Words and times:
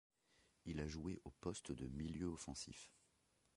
Il 0.65 0.79
a 0.79 0.87
joué 0.87 1.21
au 1.25 1.29
poste 1.29 1.71
de 1.71 1.85
milieu 1.85 2.25
offensif. 2.25 2.91